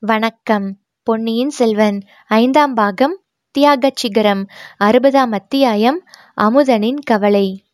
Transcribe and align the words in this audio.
வணக்கம். 0.00 0.76
பொன்னியின் 1.02 1.50
செல்வன் 1.50 2.00
ஐந்தாம் 2.26 2.74
பாகம் 2.74 3.22
தியாகச் 3.58 3.96
சிகரம் 3.96 4.46
அறுபதாம் 4.80 5.32
அத்தியாயம் 5.32 6.04
அமுதனின் 6.40 6.98
கவலை. 7.04 7.67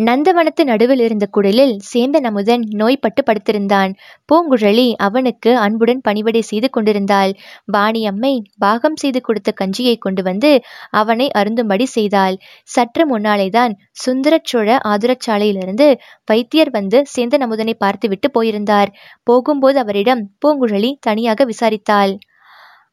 நந்தவனத்து 0.00 0.62
நடுவில் 0.64 1.00
இருந்த 1.00 1.26
குடிலில் 1.26 1.72
சேந்தன் 1.88 2.26
அமுதன் 2.26 2.62
நோய்பட்டு 2.70 3.22
படுத்திருந்தான். 3.22 3.90
பூங்குழலி 4.28 4.86
அவனுக்கு 4.96 5.50
அன்புடன் 5.58 6.00
பணிவிடை 6.00 6.40
செய்து 6.40 6.68
கொண்டிருந்தாள். 6.70 7.32
வாணியம்மை 7.72 8.32
பாகம் 8.58 8.96
செய்து 8.96 9.20
கொடுத்த 9.20 9.52
கஞ்சியை 9.60 9.94
கொண்டு 9.98 10.22
வந்து 10.22 10.52
அவனை 10.90 11.26
அருந்தும்படி 11.38 11.88
செய்தாள். 11.88 12.36
சற்று 12.68 13.04
முன்னாலேதான் 13.06 13.74
சுந்தரச்சோழ 14.04 14.78
ஆதுரச்சாலையிலிருந்து 14.88 15.88
வைத்தியர் 16.26 16.70
வந்து 16.70 17.00
சேந்தன் 17.16 17.46
அமுதனை 17.48 17.74
பார்த்துவிட்டு 17.74 18.30
போயிருந்தார். 18.30 18.92
போகும்போது 19.22 19.78
அவரிடம் 19.78 20.24
பூங்குழலி 20.40 20.92
தனியாக 21.00 21.44
விசாரித்தாள். 21.44 22.14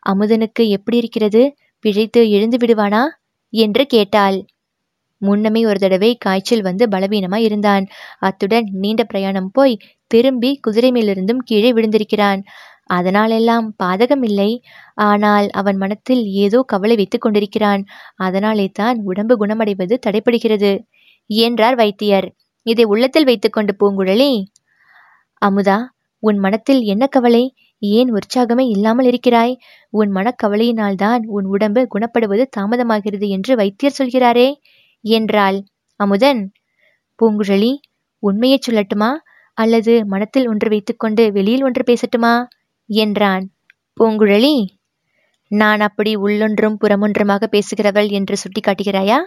அமுதனுக்கு 0.09 0.63
எப்படி 0.69 0.97
இருக்கிறது? 0.97 1.43
பிழைத்து 1.85 2.21
எழுந்து 2.29 2.57
விடுவானா? 2.57 3.03
என்று 3.53 3.83
கேட்டாள். 3.85 4.37
முன்னமே 5.21 5.61
ஒரு 5.65 5.79
தடவை 5.79 6.11
காய்ச்சல் 6.17 6.61
வந்து 6.61 6.83
பலவீனமாய் 6.89 7.45
இருந்தான். 7.47 7.85
அத்துடன் 8.19 8.67
நீண்ட 8.73 9.03
பிரயாணம் 9.03 9.51
போய் 9.51 9.75
திரும்பி 10.11 10.51
குதிரை 10.61 10.91
மேலிருந்தும் 10.91 11.41
கீழே 11.45 11.71
விழுந்திருக்கிறான். 11.73 12.41
அதனாலெல்லாம் 12.89 13.65
பாதகமில்லை 13.83 14.51
ஆனால் 15.03 15.47
அவன் 15.51 15.77
மனத்தில் 15.77 16.23
ஏதோ 16.35 16.59
கவலை 16.67 16.95
வைத்துக் 16.95 17.21
கொண்டிருக்கிறான். 17.21 17.81
அதனாலே 18.17 18.67
தான் 18.73 18.97
உடம்பு 19.03 19.35
குணமடைவது 19.37 19.95
தடைப்படுகிறது 20.05 20.71
என்றார் 21.29 21.75
வைத்தியர். 21.75 22.27
இதை 22.65 22.83
உள்ளத்தில் 22.83 23.25
வைத்துக்கொண்டு 23.25 23.73
பூங்குழலி 23.79 24.31
அமுதா 25.41 25.77
உன் 26.23 26.37
மனத்தில் 26.37 26.81
என்ன 26.83 27.03
கவலை? 27.07 27.43
ஏன் 27.81 28.09
உற்சாகமே 28.13 28.63
இல்லாமல் 28.67 29.05
இருக்கிறாய்? 29.05 29.53
உன் 29.93 30.11
மனக்கவலையினால்தான் 30.15 31.21
உன் 31.27 31.45
உடம்பு 31.45 31.81
குணப்படுவது 31.93 32.43
தாமதமாகிறது 32.57 33.27
என்று 33.27 33.53
வைத்தியர் 33.55 33.97
சொல்கிறாரே. 33.99 34.47
என்றாள். 35.09 35.57
அமுதன் 35.99 36.41
பூங்குழலி 37.19 37.71
உண்மையை 38.23 38.59
சொல்லட்டுமா? 38.59 39.11
அல்லது 39.57 39.93
மனத்தில் 40.05 40.47
ஒன்று 40.47 40.67
வைத்துக்கொண்டு 40.69 41.31
வெளியில் 41.31 41.63
ஒன்று 41.63 41.83
பேசட்டுமா? 41.83 42.33
என்றான். 42.89 43.45
பூங்குழலி 43.97 44.55
நான் 45.51 45.79
அப்படி 45.79 46.11
உள்ளொன்றும் 46.17 46.79
புறமொன்றுமாக 46.81 47.43
பேசுகிறவள் 47.47 48.09
என்று 48.09 48.35
சுட்டிக்காட்டுகிறாயா? 48.35 49.19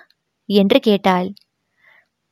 என்று 0.49 0.81
கேட்டாள். 0.81 1.29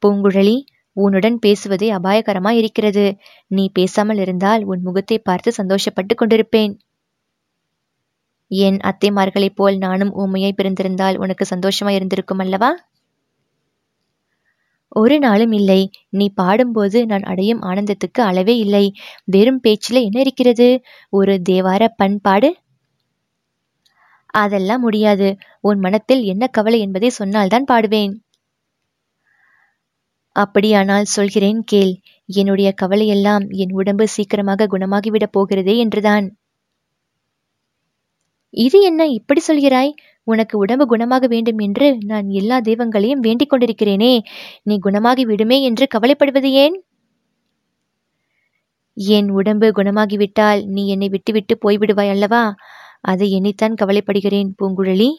பூங்குழலி 0.02 0.56
உன்னுடன் 0.96 1.38
பேசுவதே 1.38 1.88
அபாயகரமாய் 1.90 2.58
இருக்கிறது 2.58 3.05
நீ 3.46 3.64
பேசாமல் 3.72 4.18
இருந்தால் 4.18 4.62
உன் 4.64 4.83
முகத்தை 4.83 5.18
பார்த்து 5.18 5.50
சந்தோஷப்பட்டு 5.56 6.14
கொண்டிருப்பேன். 6.16 6.72
என் 8.50 8.78
அத்தைமார்களைப் 8.83 9.56
போல் 9.56 9.77
நானும் 9.78 10.12
ஊமையாய் 10.14 10.58
பிறந்திருந்தால் 10.58 11.16
உனக்கு 11.16 11.44
சந்தோஷமாய் 11.44 11.94
இருந்திருக்கும் 11.94 12.38
அல்லவா? 12.38 12.70
ஒரு 14.92 15.19
நாளும் 15.19 15.53
இல்லை. 15.53 15.81
நீ 16.08 16.27
பாடும்போது 16.34 17.06
நான் 17.06 17.22
அடையும் 17.22 17.62
ஆனந்தத்துக்கு 17.62 18.20
அளவே 18.20 18.56
இல்லை. 18.56 18.84
வெறும் 19.25 19.61
பேச்சில் 19.61 20.03
என்ன 20.03 20.20
இருக்கிறது? 20.20 20.69
ஒரு 21.12 21.42
தேவார 21.48 21.89
பண்பாடு 21.97 22.50
அதெல்லாம் 24.34 24.80
முடியாது. 24.80 25.28
உன் 25.61 25.78
மனத்தில் 25.78 26.22
என்ன 26.22 26.47
கவலை 26.47 26.80
என்பதை 26.80 27.08
சொன்னால்தான் 27.08 27.69
பாடுவேன். 27.72 28.14
அப்படியானால் 30.36 31.05
சொல்கிறேன் 31.05 31.62
கேள். 31.64 31.92
என்னுடைய 32.28 32.75
கவலையெல்லாம் 32.83 33.48
என் 33.56 33.73
உடம்பு 33.73 34.08
சீக்கிரமாக 34.08 34.67
குணமாகிவிடப் 34.67 35.33
போகிறதே 35.33 35.77
என்றுதான். 35.77 36.27
இது 38.55 38.78
என்ன 38.80 39.06
இப்படி 39.06 39.41
சொல்கிறாய்? 39.48 39.91
உனக்கு 40.28 40.54
உடம்பு 40.58 40.84
குணமாக 40.86 41.26
வேண்டும் 41.26 41.58
என்று 41.58 41.86
நான் 42.04 42.28
எல்லா 42.30 42.56
தெய்வங்களையும் 42.60 43.24
வேண்டிக் 43.26 43.52
கொண்டிருக்கிறேனே. 43.52 44.12
நீ 44.62 44.74
குணமாகி 44.78 45.24
விடுமே 45.24 45.58
என்று 45.62 45.86
கவலைப்படுவது 45.94 46.50
ஏன்? 46.56 46.77
என் 48.96 49.30
உடம்பு 49.30 49.67
குணமாகிவிட்டால் 49.77 50.61
நீ 50.67 50.83
என்னை 50.88 51.08
விட்டுவிட்டு 51.08 51.55
போய்விடுவாய் 51.64 52.08
அல்லவா? 52.08 52.42
அதை 53.00 53.27
எண்ணித்தான் 53.34 53.78
கவலைப்படுகிறேன் 53.83 54.50
பூங்குழலி. 54.58 55.11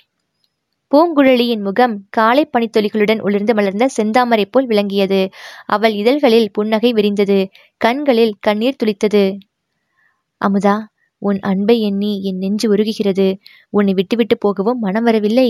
பூங்குழலியின் 0.92 1.64
முகம் 1.64 1.96
காலை 2.10 2.44
பனித்தொலிகளுடன் 2.52 3.22
உளிர்ந்து 3.22 3.54
மலர்ந்த 3.54 3.88
செந்தாமரை 3.98 4.46
போல் 4.52 4.68
விளங்கியது. 4.68 5.22
அவள் 5.66 5.94
இதழ்களில் 5.94 6.50
புன்னகை 6.52 6.92
விரிந்தது. 6.94 7.40
கண்களில் 7.82 8.34
கண்ணீர் 8.40 8.80
துளித்தது. 8.84 9.24
அமுதா 10.42 10.76
உன் 11.22 11.40
அன்பை 11.40 11.82
எண்ணி 11.82 12.24
என் 12.24 12.38
நெஞ்சு 12.38 12.76
உருகுகிறது. 12.76 13.28
உன்னை 13.70 13.94
விட்டுவிட்டு 13.94 14.38
போகவும் 14.38 14.80
மனம் 14.80 15.04
வரவில்லை. 15.04 15.50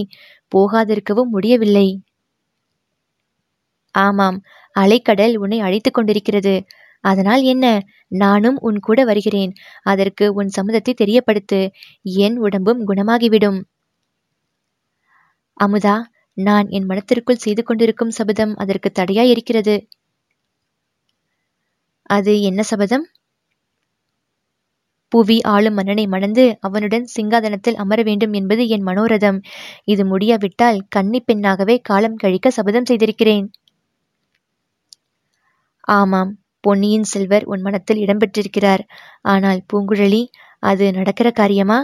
போகாதிருக்கவும் 0.56 1.32
முடியவில்லை. 1.32 1.88
ஆமாம் 3.96 4.38
அலைக்கடல் 4.76 5.36
உன்னை 5.36 5.60
அழைத்து 5.60 5.92
கொண்டிருக்கிறது. 5.92 6.66
அதனால் 7.04 7.42
என்ன? 7.44 7.66
நானும் 8.08 8.58
உன் 8.60 8.80
கூட 8.80 9.06
வருகிறேன். 9.06 9.52
அதற்கு 9.84 10.34
உன் 10.34 10.50
சம்மதத்தை 10.58 10.94
தெரியப்படுத்து. 10.94 11.70
என் 12.04 12.38
உடம்பும் 12.38 12.88
குணமாகிவிடும். 12.88 13.60
அமுதா 15.58 15.96
நான் 16.38 16.68
என் 16.70 16.86
மனத்திற்குள் 16.86 17.36
செய்து 17.36 17.64
கொண்டிருக்கும் 17.64 18.10
சபதம் 18.10 18.56
அதற்கு 18.56 18.92
தடையாய் 18.92 19.30
இருக்கிறது. 19.30 19.76
அது 22.10 22.42
என்ன 22.42 22.62
சபதம்? 22.64 23.06
புவி 25.12 25.38
ஆளும் 25.44 25.74
மன்னனை 25.74 26.06
மணந்து 26.08 26.44
அவனுடன் 26.60 27.06
சிங்காதனத்தில் 27.16 27.76
அமர 27.76 28.00
வேண்டும் 28.04 28.34
என்பது 28.34 28.64
என் 28.68 28.86
மனோரதம். 28.88 29.40
இது 29.84 30.04
முடியாவிட்டால் 30.06 30.80
கன்னி 30.90 31.20
பெண்ணாகவே 31.22 31.76
காலம் 31.82 32.16
கழிக்க 32.16 32.50
சபதம் 32.52 32.90
செய்திருக்கிறேன். 32.90 33.48
ஆமாம் 35.98 36.32
பொன்னியின் 36.62 37.04
செல்வர் 37.04 37.46
உன் 37.46 37.62
மனத்தில் 37.62 38.00
இடம்பெற்றிருக்கிறார். 38.00 38.84
ஆனால் 39.26 39.62
பூங்குழலி 39.74 40.24
அது 40.64 40.86
நடக்கிற 40.92 41.32
காரியமா? 41.32 41.80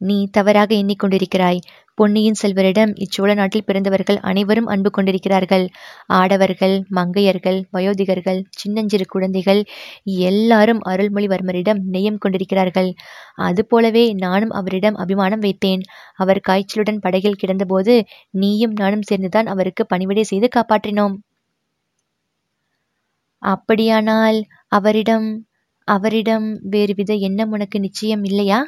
நீ 0.00 0.28
தவறாக 0.30 0.70
எண்ணிக்கொண்டிருக்கிறாய். 0.74 1.60
பொன்னியின் 1.94 2.38
செல்வரிடம் 2.42 2.90
இச்சோழ 2.94 3.34
நாட்டில் 3.34 3.64
பிறந்தவர்கள் 3.64 4.18
அனைவரும் 4.20 4.66
அன்பு 4.66 4.90
கொண்டிருக்கிறார்கள். 4.90 5.64
ஆடவர்கள் 6.06 6.82
மங்கையர்கள் 6.94 7.62
வயோதிகர்கள் 7.72 8.42
சின்னஞ்சிறு 8.50 9.06
குழந்தைகள் 9.06 9.60
எல்லாரும் 10.04 10.80
அருள்மொழிவர்மரிடம் 10.84 11.80
நெய்யம் 11.92 12.18
கொண்டிருக்கிறார்கள். 12.18 12.90
அதுபோலவே 13.34 14.12
நானும் 14.12 14.50
அவரிடம் 14.50 14.94
அபிமானம் 14.94 15.40
வைத்தேன். 15.40 15.84
அவர் 16.14 16.44
காய்ச்சலுடன் 16.48 17.00
படகில் 17.00 17.40
கிடந்தபோது 17.44 17.96
நீயும் 18.30 18.72
நானும் 18.72 19.02
சேர்ந்துதான் 19.02 19.46
அவருக்கு 19.46 19.86
பணிவிடை 19.86 20.22
செய்து 20.22 20.48
காப்பாற்றினோம். 20.56 21.16
அப்படியானால் 23.42 24.38
அவரிடம் 24.68 25.28
அவரிடம் 25.88 26.46
வேறு 26.70 26.94
வித 26.94 27.14
எண்ணம் 27.14 27.50
உனக்கு 27.50 27.80
நிச்சயம் 27.80 28.24
இல்லையா? 28.24 28.60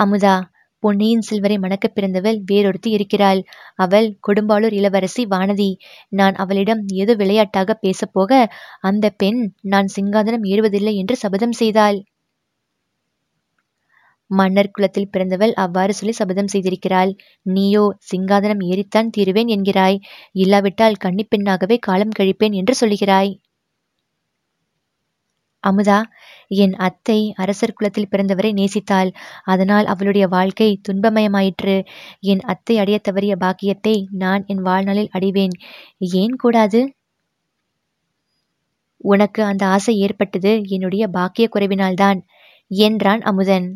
அமுதா 0.00 0.34
பொன்னியின் 0.82 1.20
செல்வரை 1.20 1.56
மணக்கப் 1.58 1.94
பிறந்தவள் 1.94 2.38
வேறொருத்தி 2.46 2.90
இருக்கிறாள். 2.90 3.40
அவள் 3.76 4.06
கொடும்பாளூர் 4.26 4.72
இளவரசி 4.72 5.22
வானதி. 5.26 5.68
நான் 6.12 6.34
அவளிடம் 6.34 6.82
ஏதோ 6.94 7.14
விளையாட்டாக 7.14 7.78
பேசப்போக 7.82 8.30
அந்த 8.82 9.10
பெண் 9.16 9.40
நான் 9.66 9.90
சிங்காதனம் 9.96 10.46
ஏறுவதில்லை 10.46 10.94
என்று 10.94 11.16
சபதம் 11.16 11.52
செய்தாள். 11.52 11.98
மன்னர் 14.30 14.70
குலத்தில் 14.70 15.10
பிறந்தவள் 15.10 15.52
அவ்வாறு 15.56 15.92
சொல்லி 15.94 16.12
சபதம் 16.12 16.50
செய்திருக்கிறாள். 16.52 17.12
நீயோ 17.46 17.84
சிங்காதனம் 18.10 18.62
ஏறித்தான் 18.68 19.10
தீருவேன் 19.10 19.48
என்கிறாய். 19.48 19.98
இல்லாவிட்டால் 20.36 21.00
கன்னிப்பெண்ணாகவே 21.04 21.78
காலம் 21.80 22.16
கழிப்பேன் 22.18 22.52
என்று 22.52 22.74
சொல்கிறாய் 22.80 23.32
அமுதா 25.64 25.98
என் 26.56 26.74
அத்தை 26.78 27.32
அரசர் 27.36 27.72
குலத்தில் 27.72 28.08
பிறந்தவரை 28.10 28.52
நேசித்தாள். 28.52 29.10
அதனால் 29.44 29.86
அவளுடைய 29.86 30.26
வாழ்க்கை 30.28 30.80
துன்பமயமாயிற்று. 30.88 31.76
என் 32.20 32.40
அத்தை 32.44 32.78
அடைய 32.78 32.98
தவறிய 33.08 33.36
பாக்கியத்தை 33.36 33.96
நான் 34.10 34.44
என் 34.46 34.62
வாழ்நாளில் 34.62 35.12
அடைவேன். 35.12 35.54
ஏன் 36.14 36.36
கூடாது? 36.36 36.80
உனக்கு 39.04 39.42
அந்த 39.42 39.66
ஆசை 39.66 39.98
ஏற்பட்டது 39.98 40.62
என்னுடைய 40.66 41.04
பாக்கிய 41.08 41.48
குறைவினால்தான் 41.54 42.18
என்றான் 42.70 43.20
அமுதன். 43.20 43.68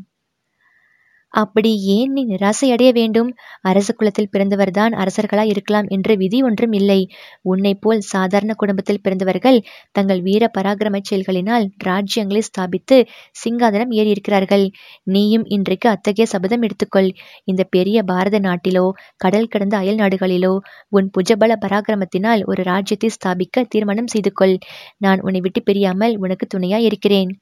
அப்படி 1.34 1.70
ஏன் 1.94 2.12
நீ 2.12 2.22
நிராசையடைய 2.25 2.90
வேண்டும்? 2.92 3.31
அரச 3.60 3.88
குலத்தில் 3.92 4.31
பிறந்தவர்தான் 4.32 4.92
அரசர்களாய் 4.94 5.50
இருக்கலாம் 5.50 5.88
என்ற 5.88 6.14
விதி 6.14 6.38
ஒன்றும் 6.42 6.72
இல்லை. 6.72 6.98
உன்னை 7.42 7.72
போல் 7.75 8.02
சாதாரண 8.10 8.52
குடும்பத்தில் 8.54 9.00
பிறந்தவர்கள் 9.00 9.58
தங்கள் 9.92 10.20
வீர 10.20 10.50
பராக்கிரம 10.56 11.00
செயல்களினால் 11.08 11.64
ராஜ்யங்களை 11.86 12.42
ஸ்தாபித்து 12.48 12.98
சிங்காதனம் 13.42 13.94
ஏறியிருக்கிறார்கள். 13.94 14.66
நீயும் 15.06 15.46
இன்றைக்கு 15.48 15.88
அத்தகைய 15.88 16.26
சபதம் 16.26 16.62
எடுத்துக்கொள். 16.62 17.10
இந்த 17.44 17.64
பெரிய 17.69 17.98
பாரத 18.02 18.38
நாட்டிலோ 18.38 18.84
கடல் 19.16 19.48
கடந்த 19.48 19.76
அயல் 19.76 20.00
நாடுகளிலோ 20.02 20.54
உன் 20.88 21.10
புஜபல 21.16 21.52
பராக்கிரமத்தினால் 21.64 22.44
ஒரு 22.44 22.62
ராஜ்யத்தை 22.62 23.10
ஸ்தாபிக்க 23.10 23.66
தீர்மானம் 23.69 24.12
செய்து 24.14 24.32
கொள் 24.32 24.56
நான் 24.98 25.20
உன்னை 25.20 25.40
விட்டு 25.40 25.62
பிரியாமல் 25.62 26.16
உனக்கு 26.16 26.46
துணையாய் 26.46 26.87
இருக்கிறேன். 26.90 27.32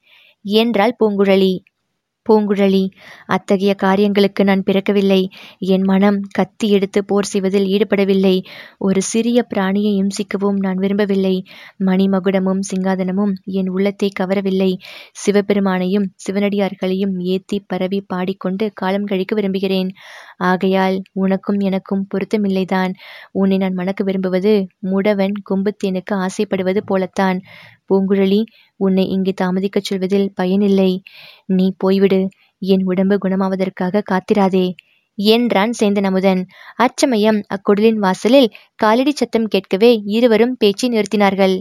என்றாள் 0.45 0.97
பூங்குழலி. 0.99 1.53
பூங்குழலி 2.29 2.83
அத்தகைய 3.25 3.73
காரியங்களுக்கு 3.73 4.43
நான் 4.43 4.63
பிறக்கவில்லை. 4.63 5.21
என் 5.59 5.81
மனம் 5.81 6.19
கத்தி 6.31 6.69
எடுத்து 6.69 7.05
போர் 7.05 7.25
செய்வதில் 7.25 7.65
ஈடுபடவில்லை. 7.65 8.35
ஒரு 8.77 9.01
சிறிய 9.01 9.47
பிராணியை 9.55 9.93
இம்சிக்கவும் 10.01 10.59
நான் 10.59 10.75
விரும்பவில்லை. 10.75 11.43
மணிமகுடமும் 11.85 12.61
சிங்காதனமும் 12.71 13.33
என் 13.43 13.69
உள்ளத்தை 13.69 14.09
கவரவில்லை. 14.19 14.71
சிவபெருமானையும் 15.11 16.07
சிவனடியார்களையும் 16.25 17.15
ஏத்தி 17.17 17.59
பரவி 17.67 18.01
பாடிக்கொண்டு 18.07 18.71
காலம் 18.73 19.03
கழிக்க 19.03 19.35
விரும்புகிறேன். 19.35 19.91
ஆகையால் 20.37 21.01
உனக்கும் 21.13 21.59
எனக்கும் 21.59 22.07
பொருத்தமில்லைதான். 22.13 22.93
உன்னை 23.31 23.57
நான் 23.57 23.73
மணக்க 23.73 24.03
விரும்புவது 24.03 24.67
முடவன் 24.83 25.35
கொம்புத்தேனுக்கு 25.49 26.13
ஆசைப்படுவது 26.15 26.81
போலத்தான். 26.85 27.39
பூங்குழலி 27.89 28.41
உன்னை 28.79 29.05
இங்கே 29.07 29.33
தாமதிக்கச் 29.41 29.83
சொல்வதில் 29.83 30.27
பயனில்லை. 30.33 30.91
நீ 31.45 31.67
போய்விடு. 31.83 32.21
என் 32.61 32.83
உடம்பு 32.83 33.15
குணமாவதற்காக 33.17 34.03
காத்திராதே 34.11 34.67
என்றான் 35.17 35.73
சேந்தன் 35.79 36.07
அமுதன் 36.09 36.39
அச்சமயம் 36.75 37.39
அக்குடலின் 37.55 37.99
வாசலில் 37.99 38.47
காலடி 38.75 39.13
சத்தம் 39.15 39.47
கேட்கவே 39.47 39.91
இருவரும் 40.05 40.55
பேச்சை 40.57 40.87
நிறுத்தினார்கள். 40.89 41.51